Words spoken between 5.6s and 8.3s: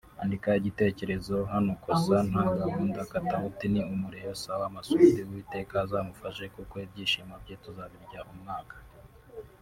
azamufashe kuko ibyishimo bye tuzabirya